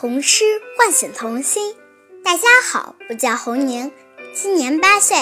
[0.00, 0.44] 童诗
[0.76, 1.74] 唤醒童心。
[2.22, 3.90] 大家好，我叫侯宁，
[4.32, 5.16] 今年八岁，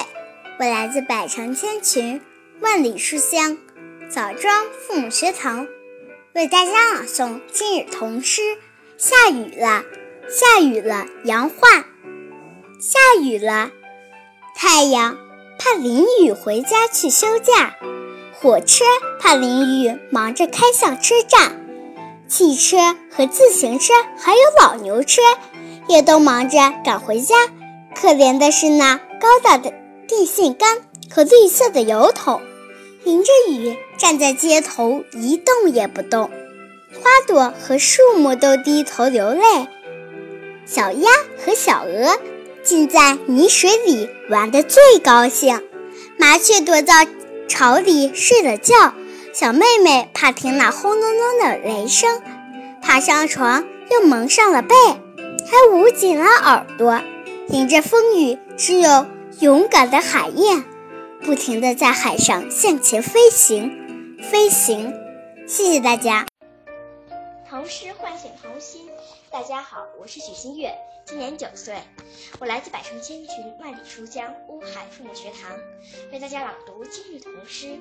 [0.61, 2.21] 我来自百城千群，
[2.61, 3.57] 万里书香
[4.11, 5.67] 枣庄父母学堂，
[6.35, 8.43] 为大家朗诵今日童诗。
[8.99, 9.83] 下雨了，
[10.29, 11.87] 下雨了，杨焕。
[12.79, 13.71] 下雨了，
[14.55, 15.17] 太阳
[15.59, 17.79] 怕淋雨回家去休假，
[18.35, 18.85] 火车
[19.19, 21.66] 怕淋雨忙着开向车站。
[22.29, 22.77] 汽车
[23.11, 25.23] 和自行车还有老牛车，
[25.89, 27.35] 也都忙着赶回家。
[27.95, 29.73] 可怜的是那高大的
[30.07, 30.79] 电线杆
[31.11, 32.41] 和绿色的油桶，
[33.05, 36.31] 淋着雨站在街头一动也不动。
[36.95, 39.43] 花朵和树木都低头流泪。
[40.67, 41.11] 小鸭
[41.45, 42.19] 和小鹅
[42.65, 45.63] 浸在泥水里玩得最高兴，
[46.19, 47.07] 麻雀躲在
[47.47, 48.93] 巢里睡了觉。
[49.39, 52.23] 小妹妹怕听那轰隆隆的雷声，
[52.81, 57.03] 爬上床又蒙上了被，还捂紧了耳朵。
[57.49, 59.07] 迎着风雨，只有
[59.41, 60.65] 勇敢的海燕，
[61.23, 64.95] 不停地在海上向前飞行，飞行。
[65.47, 66.27] 谢谢大家。
[67.47, 68.89] 童诗唤醒童心。
[69.31, 71.77] 大家好，我是许新月，今年九岁，
[72.41, 75.53] 我来自百城千群，万里书香乌海父母学堂，
[76.11, 77.79] 为大家朗读今日童诗。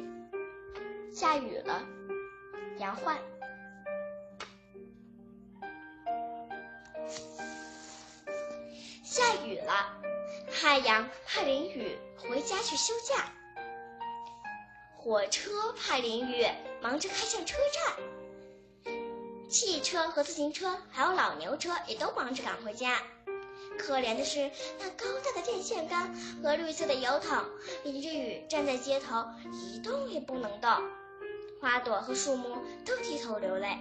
[1.16, 1.82] 下雨了，
[2.78, 3.18] 杨焕。
[9.02, 9.96] 下雨了，
[10.52, 13.32] 太阳怕淋雨回家去休假，
[14.98, 16.46] 火车怕淋雨
[16.82, 17.56] 忙着开向车
[18.84, 18.94] 站，
[19.48, 23.02] 汽车和自行车还有老牛车也都忙着赶回家。
[23.78, 27.46] 可怜的是那高大的电线杆和绿色的油桶，
[27.86, 30.70] 淋着雨站在街头一动也不能动。
[31.66, 33.76] 花朵和树木都低头流泪，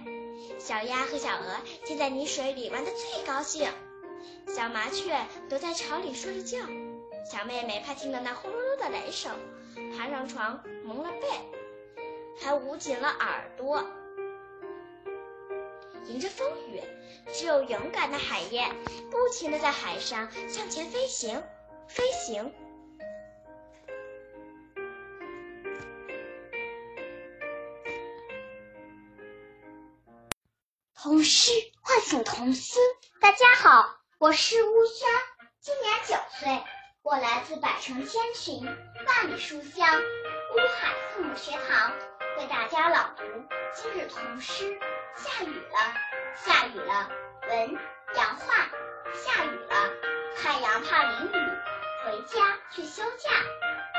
[0.57, 3.69] 小鸭和小鹅浸在泥水里玩得最高兴，
[4.47, 5.15] 小麻雀
[5.47, 6.57] 躲在巢里睡着觉，
[7.31, 9.31] 小妹妹怕听到那轰隆隆的雷声，
[9.95, 11.27] 爬上床蒙了被，
[12.39, 13.85] 还捂紧了耳朵。
[16.07, 16.81] 迎着风雨，
[17.31, 18.75] 只有勇敢的海燕
[19.11, 21.43] 不停地在海上向前飞行，
[21.87, 22.51] 飞行。
[31.05, 31.51] 童诗
[31.83, 32.81] 唤醒童心。
[33.21, 35.07] 大家好，我是乌轩，
[35.59, 36.63] 今年九岁，
[37.03, 41.93] 我来自百城千群，万里书香乌海父母学堂，
[42.39, 43.23] 为大家朗读
[43.75, 44.79] 今日童诗。
[45.15, 45.93] 下雨了，
[46.43, 47.07] 下雨了，
[47.49, 47.77] 文
[48.15, 48.67] 杨焕。
[49.13, 49.91] 下雨了，
[50.35, 51.37] 太阳怕淋雨
[52.03, 53.29] 回家去休假，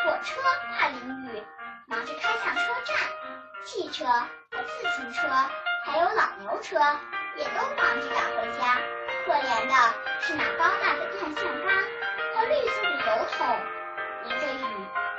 [0.04, 1.44] 火车怕淋雨
[1.86, 2.96] 忙着开向车站，
[3.64, 5.22] 汽车和自行车。
[5.86, 6.76] 还有老牛车
[7.36, 8.76] 也都忙着赶回家，
[9.24, 9.74] 可怜的
[10.20, 11.76] 是那高大的电线杆
[12.34, 13.46] 和绿色的油桶，
[14.24, 14.66] 淋着雨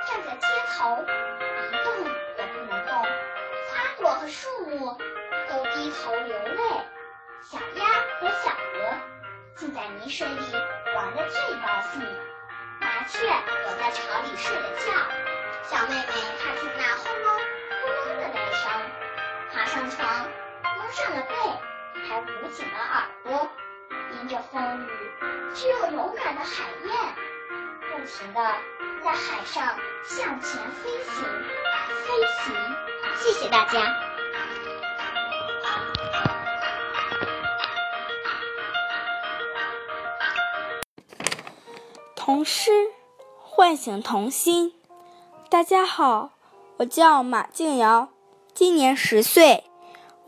[0.06, 0.46] 站在街
[0.76, 2.04] 头，一动
[2.36, 2.94] 也不能动。
[3.00, 4.94] 花朵和树木
[5.48, 6.62] 都低头流泪，
[7.40, 7.86] 小鸭
[8.20, 8.94] 和小鹅
[9.56, 10.52] 竟在泥水里
[10.94, 12.02] 玩得最高兴，
[12.78, 13.26] 麻雀
[13.64, 14.92] 躲在巢里睡了觉，
[15.64, 17.40] 小妹妹怕听那轰隆
[17.80, 18.70] 轰隆的雷声，
[19.50, 20.28] 爬上床。
[20.90, 21.34] 上了背，
[22.08, 23.48] 还捂紧了耳朵。
[24.20, 24.90] 迎着风雨，
[25.54, 26.94] 只有勇敢的海燕，
[27.90, 28.40] 不停的
[29.04, 31.24] 在海上向前飞行，
[32.04, 32.54] 飞行。
[33.16, 33.94] 谢谢大家。
[42.16, 42.70] 童诗
[43.42, 44.74] 唤醒童心。
[45.50, 46.30] 大家好，
[46.78, 48.08] 我叫马静瑶，
[48.54, 49.64] 今年十岁。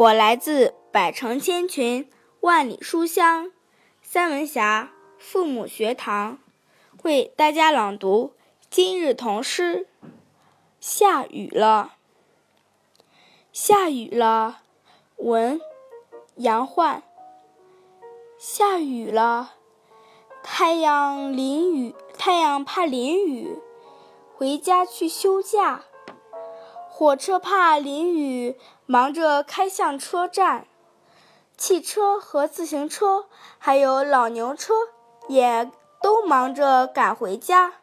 [0.00, 3.52] 我来自百城千群，万里书香
[4.00, 6.38] 三文峡父母学堂，
[7.02, 8.32] 为大家朗读
[8.70, 9.86] 今日童诗。
[10.80, 11.96] 下雨了，
[13.52, 14.62] 下雨了，
[15.16, 15.60] 文
[16.36, 17.02] 杨焕。
[18.38, 19.56] 下雨了，
[20.42, 23.58] 太阳淋雨，太阳怕淋雨，
[24.34, 25.84] 回家去休假。
[26.88, 28.58] 火车怕淋雨，
[28.90, 30.64] 忙着开向车站；
[31.56, 33.26] 汽车和自行车，
[33.56, 34.74] 还有老牛车，
[35.28, 35.70] 也
[36.02, 37.74] 都忙着赶回家。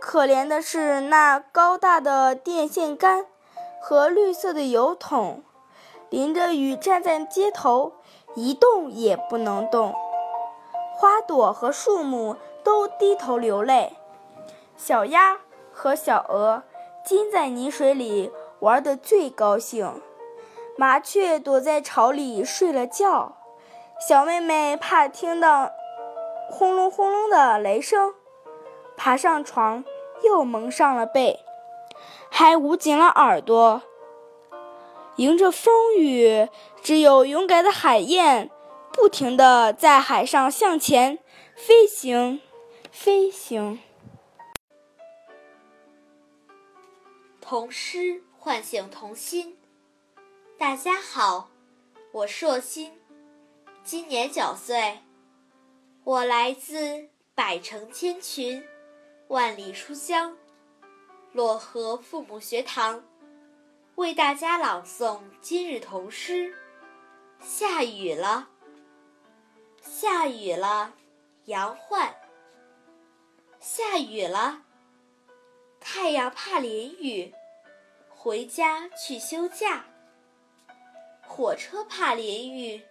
[0.00, 3.26] 可怜的是那高大的电线杆
[3.80, 5.44] 和绿色的油桶，
[6.08, 7.92] 淋着雨站在街头，
[8.34, 9.94] 一动也不能动。
[10.96, 12.34] 花朵和树木
[12.64, 13.96] 都低头流泪，
[14.76, 15.38] 小鸭
[15.72, 16.64] 和小鹅。
[17.02, 18.30] 浸在泥水里
[18.60, 20.00] 玩得最高兴，
[20.76, 23.36] 麻雀躲在巢里睡了觉，
[24.06, 25.72] 小妹妹怕听到
[26.50, 28.14] 轰隆轰隆的雷声，
[28.96, 29.84] 爬上床
[30.22, 31.40] 又蒙上了被，
[32.30, 33.82] 还捂紧了耳朵。
[35.16, 36.48] 迎着风雨，
[36.82, 38.50] 只有勇敢的海燕，
[38.92, 41.18] 不停地在海上向前。
[41.54, 42.40] 飞行，
[42.90, 43.80] 飞行。
[47.40, 48.22] 童诗。
[48.42, 49.58] 唤醒童心。
[50.56, 51.50] 大家好，
[52.10, 52.98] 我硕心，
[53.84, 55.00] 今年九岁，
[56.04, 58.66] 我来自百城千群，
[59.28, 60.38] 万里书香，
[61.34, 63.04] 漯河父母学堂，
[63.96, 66.54] 为大家朗诵今日童诗。
[67.42, 68.48] 下雨了，
[69.82, 70.94] 下雨了，
[71.44, 72.16] 杨焕。
[73.58, 74.62] 下雨了，
[75.78, 77.34] 太阳怕淋雨。
[78.22, 79.82] 回家去休假，
[81.26, 82.82] 火车怕淋雨，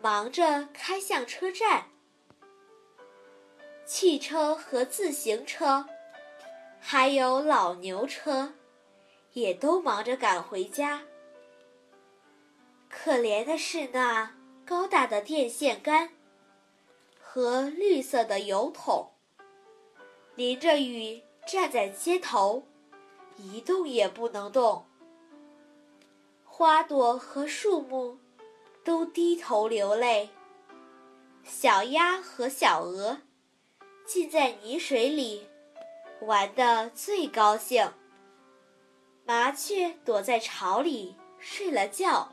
[0.00, 1.88] 忙着开向车站。
[3.84, 5.88] 汽车和自行车，
[6.78, 8.52] 还有老牛车，
[9.32, 11.02] 也都忙着赶回家。
[12.88, 16.10] 可怜的是那高大的电线杆
[17.18, 19.10] 和绿色的油桶，
[20.36, 22.68] 淋着雨站在街头。
[23.36, 24.86] 一动也不能动，
[26.44, 28.18] 花朵和树木
[28.82, 30.30] 都低头流泪。
[31.44, 33.18] 小鸭和小鹅
[34.04, 35.46] 浸在泥水里，
[36.22, 37.92] 玩得最高兴。
[39.24, 42.32] 麻雀躲在巢里睡了觉。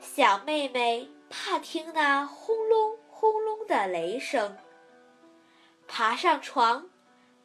[0.00, 4.56] 小妹妹怕听那轰隆轰隆的雷声，
[5.86, 6.88] 爬上床，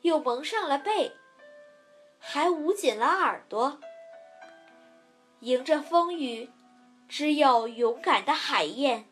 [0.02, 1.12] 又蒙上了被。
[2.26, 3.80] 还捂紧了耳朵，
[5.42, 6.50] 迎着风雨，
[7.10, 9.10] 只有勇敢的海燕，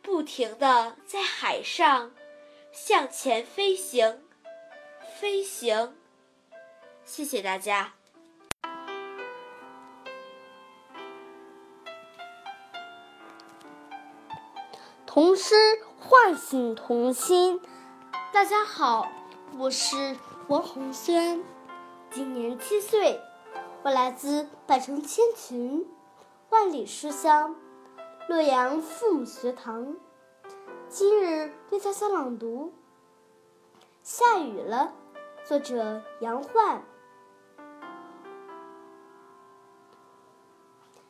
[0.00, 2.12] 不停地在海上
[2.72, 4.22] 向前飞行，
[5.20, 5.94] 飞行。
[7.04, 7.92] 谢谢大家。
[15.04, 15.54] 童诗
[15.98, 17.60] 唤醒童心。
[18.32, 19.06] 大家好，
[19.58, 20.16] 我是
[20.48, 21.44] 王红轩。
[22.16, 23.20] 今年七岁，
[23.82, 25.86] 我来自百城千群，
[26.48, 27.54] 万里书香，
[28.26, 29.94] 洛阳父母学堂。
[30.88, 32.72] 今日为大家朗读
[34.02, 34.94] 《下雨了》，
[35.46, 36.82] 作者杨焕。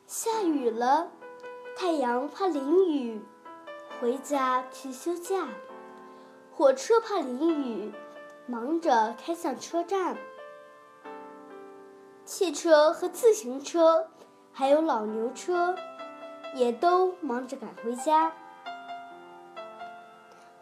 [0.07, 1.09] 下雨了，
[1.77, 3.21] 太阳怕淋雨，
[4.01, 5.47] 回家去休假。
[6.51, 7.93] 火车怕淋雨，
[8.45, 10.17] 忙着开向车站。
[12.27, 14.09] 汽车和自行车，
[14.51, 15.73] 还有老牛车，
[16.53, 18.33] 也都忙着赶回家。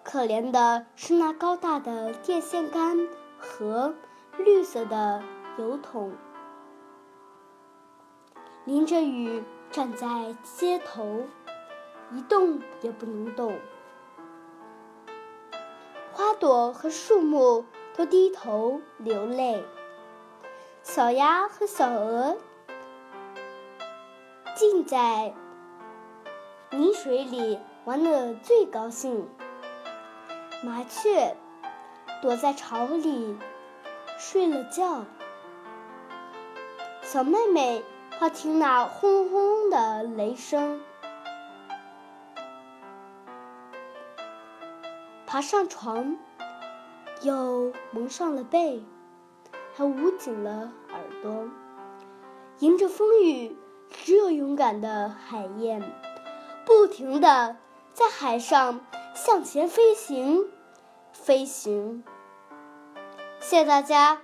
[0.04, 3.08] 可怜的是那高大的电线杆
[3.40, 3.96] 和
[4.38, 5.24] 绿色的
[5.58, 6.14] 油桶，
[8.66, 11.24] 淋着雨站在街头，
[12.12, 13.58] 一动也不能动。
[16.14, 17.66] 花朵和树木
[17.98, 19.66] 都低头流泪。
[20.96, 22.38] 小鸭和小鹅
[24.56, 25.34] 浸在
[26.72, 29.28] 泥水里玩的最高兴，
[30.64, 31.36] 麻雀
[32.22, 33.38] 躲在巢里
[34.18, 35.04] 睡了觉。
[37.02, 37.84] 小妹妹
[38.18, 40.82] 怕听那轰轰的雷声，
[45.28, 46.16] 爬上床，
[47.22, 48.82] 又蒙上了被。
[49.78, 51.50] 他捂紧了耳朵，
[52.60, 53.58] 迎着风雨，
[53.90, 55.84] 只有勇敢的海燕，
[56.66, 57.58] 不停地
[57.92, 58.80] 在海上
[59.14, 60.46] 向前飞行，
[61.12, 62.06] 飞行。
[63.42, 64.22] 谢谢大家。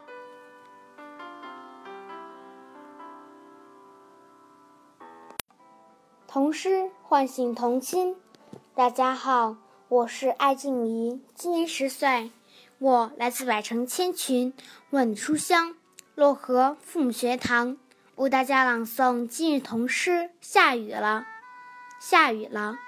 [6.29, 8.15] 童诗唤醒童心。
[8.73, 9.57] 大家好，
[9.89, 12.31] 我是艾静怡，今年十岁。
[12.81, 14.55] 我来自百城千群，
[14.89, 15.75] 万里书香，
[16.15, 17.77] 漯河父母学堂，
[18.15, 20.31] 为大家朗诵今日童诗。
[20.41, 21.27] 下雨了，
[21.99, 22.79] 下雨了，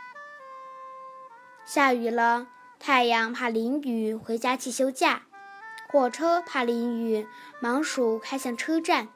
[1.64, 2.48] 下雨了。
[2.80, 5.26] 太阳怕淋雨，回家去休假。
[5.92, 7.28] 火车怕淋雨，
[7.60, 9.10] 忙鼠开向车站。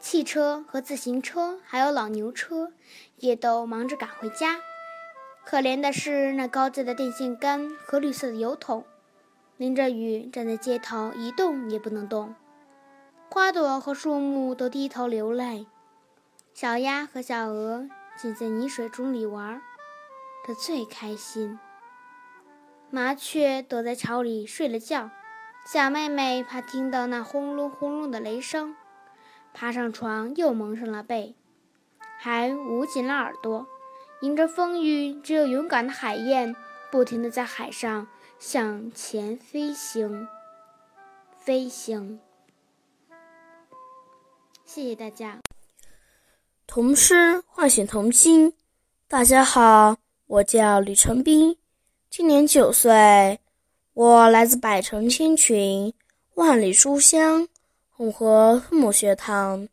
[0.00, 2.72] 汽车和自行车，还有老牛车，
[3.18, 4.60] 也都忙着赶回家。
[5.44, 8.84] 可怜的是那高大的电线杆和绿色的油桶。
[9.56, 12.34] 淋着雨站在街头，一动也不能动。
[13.30, 15.66] 花朵和树木都低头流泪。
[16.54, 19.60] 小鸭和小鹅浸在泥水中里玩。
[20.46, 21.58] 的最开心。
[22.88, 25.10] 麻雀躲在巢里睡了觉，
[25.66, 28.76] 小妹妹怕听到那轰隆轰隆的雷声，
[29.52, 31.34] 爬上床又蒙上了被，
[32.18, 33.66] 还捂紧了耳朵。
[34.22, 36.54] 迎着风雨，只有勇敢的海燕
[36.90, 38.06] 不停地在海上
[38.38, 40.28] 向前飞行，
[41.38, 42.20] 飞行。
[44.66, 45.40] 谢谢大家。
[46.66, 48.52] 童诗唤醒童心。
[49.08, 51.56] 大家好，我叫吕成斌，
[52.10, 53.40] 今年九岁，
[53.94, 55.92] 我来自百城千群，
[56.34, 57.48] 万里书香
[57.88, 59.66] 红河父母学堂。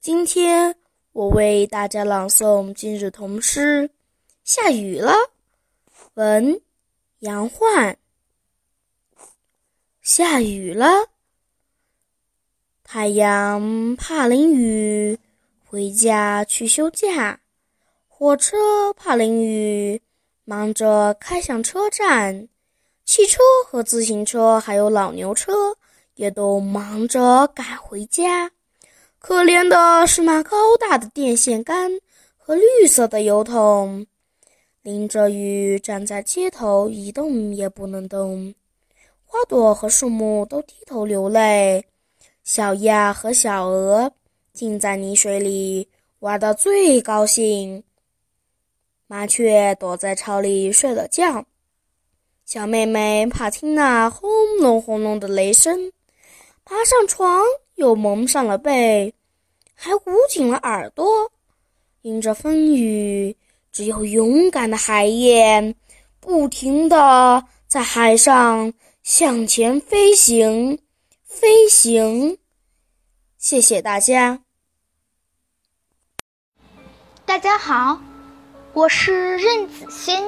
[0.00, 0.76] 今天
[1.12, 3.90] 我为大家朗诵今日童诗。
[4.44, 5.12] 下雨了，
[6.14, 6.60] 文
[7.20, 7.98] 杨焕。
[10.04, 10.86] 下雨了，
[12.84, 15.18] 太阳怕淋雨，
[15.64, 17.40] 回家去休假。
[18.06, 20.02] 火车怕淋雨，
[20.44, 22.46] 忙着开向车站；
[23.06, 25.74] 汽车和自行车还有老牛车
[26.16, 28.50] 也都忙着赶回家。
[29.18, 31.90] 可怜的是那高大的电线杆
[32.36, 34.06] 和绿色的油桶，
[34.82, 38.54] 淋着雨站在街头一动也不能动。
[39.34, 41.84] 花朵和树木都低头流泪，
[42.44, 44.12] 小鸭和小鹅
[44.52, 45.88] 浸在泥水里
[46.20, 47.82] 玩得最高兴。
[49.08, 51.44] 麻雀躲在巢里睡了觉，
[52.46, 55.90] 小妹妹怕听那轰隆轰隆的雷声，
[56.64, 57.42] 爬上床
[57.74, 59.12] 又蒙上了被，
[59.74, 60.00] 还捂
[60.30, 61.04] 紧了耳朵。
[62.02, 63.36] 迎着风雨，
[63.72, 65.74] 只有勇敢的海燕
[66.20, 68.72] 不停地在海上
[69.04, 70.78] 向前飞行，
[71.26, 72.38] 飞行。
[73.36, 74.40] 谢谢大家。
[77.26, 78.00] 大家好。
[78.72, 80.24] 我是任子轩，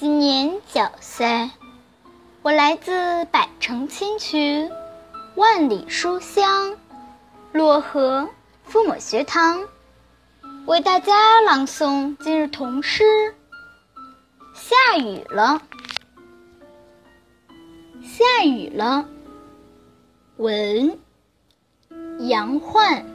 [0.00, 1.48] 今年九岁，
[2.42, 4.68] 我来自百城新区，
[5.36, 6.76] 万里书香，
[7.52, 8.28] 漯河
[8.64, 9.68] 父母学堂，
[10.66, 13.04] 为大家朗诵今日童诗。
[14.52, 15.62] 下雨了，
[18.20, 19.06] 下雨了。
[20.36, 20.98] 文
[22.18, 23.06] 杨焕，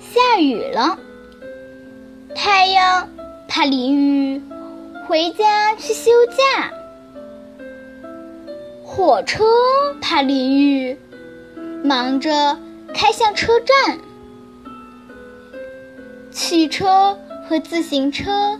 [0.00, 0.98] 下雨了。
[2.34, 3.08] 太阳
[3.46, 4.42] 怕淋雨，
[5.06, 6.72] 回家去休假。
[8.82, 9.44] 火车
[10.00, 10.98] 怕淋雨，
[11.84, 12.58] 忙着
[12.92, 14.00] 开向车站。
[16.32, 17.16] 汽车
[17.48, 18.58] 和自行车，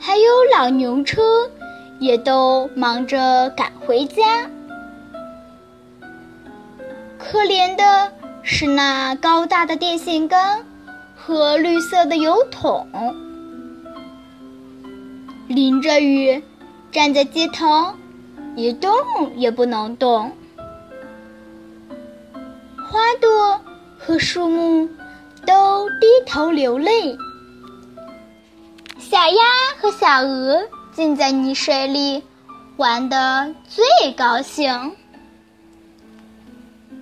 [0.00, 0.24] 还有
[0.56, 1.50] 老牛车，
[1.98, 4.50] 也都忙着赶回家。
[7.18, 8.12] 可怜的
[8.42, 10.64] 是那高大的电线杆。
[11.20, 12.88] 和绿色的油桶，
[15.46, 16.42] 淋着雨，
[16.90, 17.92] 站在街头，
[18.56, 18.90] 一动
[19.36, 20.32] 也不能动。
[22.76, 23.60] 花朵
[23.98, 24.88] 和树木
[25.44, 27.18] 都低头流泪，
[28.98, 29.42] 小鸭
[29.78, 30.62] 和小鹅
[30.94, 32.22] 浸在泥水里，
[32.76, 34.96] 玩得最高兴。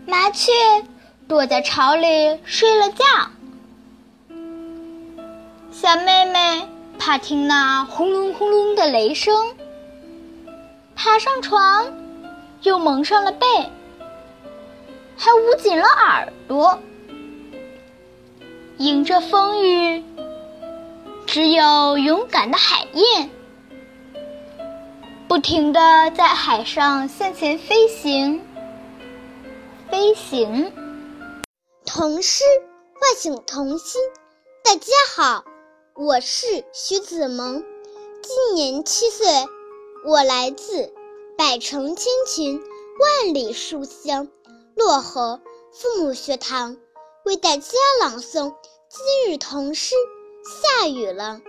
[0.06, 0.52] 麻雀
[1.26, 3.04] 躲在巢里睡了觉。
[5.72, 9.54] 小妹妹怕听那轰隆轰隆的雷声，
[10.94, 11.86] 爬上床，
[12.62, 13.46] 又蒙上了被，
[15.16, 16.78] 还捂紧了耳朵。
[18.78, 20.04] 迎着风雨，
[21.26, 23.30] 只有勇敢的海燕，
[25.36, 25.80] 不停地
[26.16, 28.42] 在海上向前飞行，
[29.90, 30.72] 飞行。
[31.84, 32.42] 童诗
[32.94, 34.00] 唤醒童心，
[34.64, 35.44] 大家好。
[35.94, 37.62] 我是徐子萌，
[38.22, 39.26] 今年七岁，
[40.06, 40.90] 我来自
[41.36, 42.58] 百城千群、
[42.98, 44.28] 万里书香
[44.74, 46.78] 漯河父母学堂，
[47.26, 48.54] 为大家朗诵
[48.88, 49.94] 今日童诗。
[50.80, 51.42] 下雨了，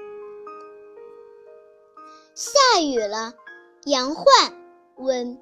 [2.36, 3.34] 下雨了，
[3.88, 4.26] 杨焕
[4.98, 5.40] 文。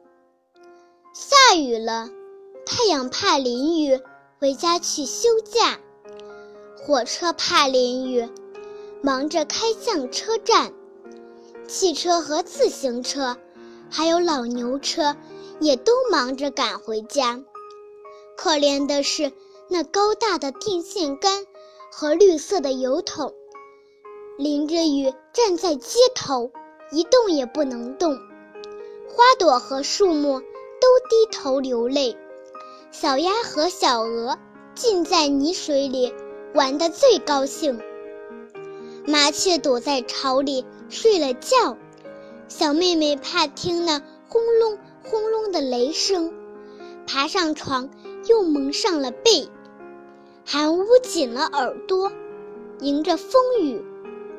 [1.16, 2.12] 下雨了，
[2.64, 4.00] 太阳怕淋雨，
[4.40, 5.80] 回家去休假。
[6.78, 8.30] 火车怕淋雨。
[9.02, 10.74] 忙着开向车站，
[11.68, 13.36] 汽车和自行车，
[13.90, 15.16] 还有老牛车，
[15.60, 17.42] 也都忙着赶回家。
[18.38, 19.34] 可怜的是
[19.70, 21.48] 那高大的电线杆
[21.92, 23.34] 和绿色的油桶，
[24.38, 26.52] 淋着雨站在街头，
[26.92, 28.16] 一动也不能动。
[29.08, 32.18] 花朵和树木都低头流泪，
[32.92, 34.38] 小鸭和小鹅
[34.74, 36.14] 浸在泥水里，
[36.54, 37.82] 玩得最高兴。
[39.06, 41.78] 麻雀躲在巢里睡了觉。
[42.48, 46.34] 小妹妹怕听那轰隆轰隆的雷声，
[47.08, 47.90] 爬上床
[48.28, 49.50] 又蒙上了被，
[50.44, 52.12] 还捂紧了耳朵，
[52.82, 53.84] 迎着风雨。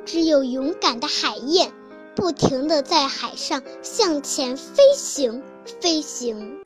[0.05, 1.73] 只有勇敢的海燕，
[2.17, 5.43] 不停地在海上向前飞行，
[5.83, 6.63] 飞行。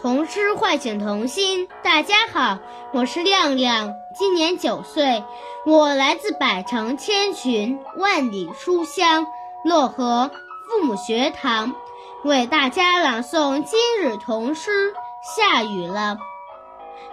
[0.00, 1.68] 童诗唤醒童心。
[1.82, 2.56] 大家好，
[2.92, 5.24] 我是亮亮，今年九岁，
[5.66, 9.26] 我来自百城千群、万里书香
[9.66, 10.30] 漯河
[10.68, 11.74] 父母学堂，
[12.22, 14.94] 为大家朗诵今日童诗。
[15.36, 16.16] 下雨了，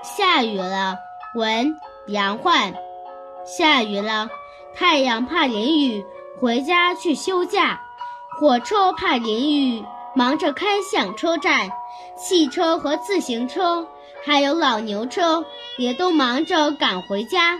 [0.03, 0.95] 下雨了。
[1.35, 1.75] 文
[2.07, 2.73] 杨焕。
[3.45, 4.29] 下雨了，
[4.75, 6.05] 太阳怕淋雨，
[6.39, 7.79] 回家去休假；
[8.39, 9.83] 火车怕淋雨，
[10.15, 11.69] 忙着开向车站。
[12.17, 13.87] 汽车和自行车，
[14.23, 15.43] 还有老牛车，
[15.77, 17.57] 也都忙着赶回家。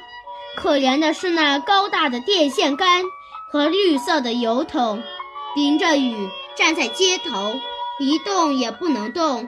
[0.56, 3.04] 可怜的是那高大的电线杆
[3.52, 5.02] 和绿色的油桶，
[5.56, 7.54] 淋着雨站在街头，
[8.00, 9.48] 一动也不能动。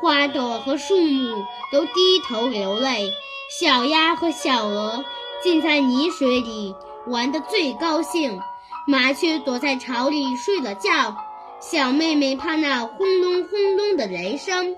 [0.00, 3.12] 花朵和树木都低头流泪。
[3.58, 5.04] 小鸭和小鹅
[5.42, 6.74] 浸在泥水里
[7.06, 8.40] 玩得最高兴，
[8.86, 11.16] 麻雀躲在巢里睡了觉。
[11.60, 14.76] 小妹妹怕那轰隆轰隆的雷声，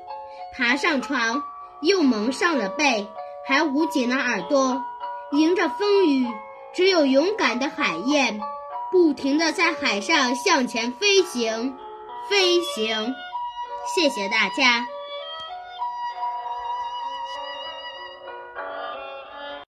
[0.57, 1.43] 爬上床，
[1.83, 3.07] 又蒙上了被，
[3.47, 4.81] 还捂紧了耳朵，
[5.33, 6.27] 迎着风雨。
[6.73, 8.41] 只有勇敢的海燕，
[8.93, 11.77] 不停地在海上向前飞行，
[12.29, 13.13] 飞行。
[13.93, 14.87] 谢谢大家。